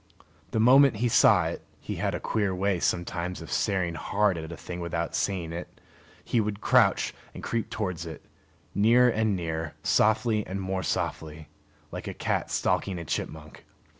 [0.49, 4.51] The moment he saw it (he had a queer way sometimes of staring hard at
[4.51, 5.79] a thing without seeing it)
[6.25, 8.25] he would crouch and creep towards it,
[8.73, 11.49] nearer and nearer, softly and more softly,
[11.91, 13.63] like a cat stalking a chipmunk.